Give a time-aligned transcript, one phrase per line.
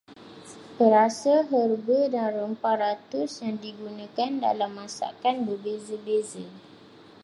[0.77, 6.45] Perasa, herba dan rempah ratus yang digunakan dalam masakan berbeza-beza.